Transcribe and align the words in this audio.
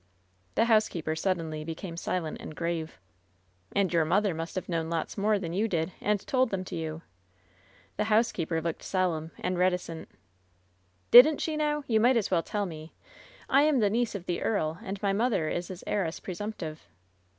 The 0.55 0.65
housekeeper 0.65 1.15
suddenly 1.15 1.63
became 1.63 1.95
silent 1.95 2.37
and 2.41 2.55
grave. 2.55 2.97
"And. 3.75 3.93
your 3.93 4.03
mother 4.03 4.33
must 4.33 4.55
have 4.55 4.67
known 4.67 4.89
lots 4.89 5.15
more 5.15 5.37
than 5.37 5.53
you 5.53 5.67
did 5.67 5.91
and 6.01 6.19
told 6.25 6.49
them 6.49 6.63
to 6.65 6.75
you." 6.75 7.03
The 7.97 8.05
housekeeper 8.05 8.63
looked 8.63 8.81
solemn 8.81 9.29
and 9.37 9.59
reticient. 9.59 10.09
^TDidn't 11.11 11.39
she, 11.39 11.55
now? 11.55 11.83
You 11.85 11.99
might 11.99 12.17
as 12.17 12.31
well 12.31 12.41
tell 12.41 12.65
me. 12.65 12.93
I 13.47 13.61
am 13.61 13.79
the 13.79 13.91
niece 13.91 14.15
of 14.15 14.25
the 14.25 14.41
earl, 14.41 14.79
and 14.83 14.99
my 15.03 15.13
mother 15.13 15.49
is 15.49 15.67
his 15.67 15.83
heiress 15.85 16.19
pre 16.19 16.33
sumptive." 16.33 16.79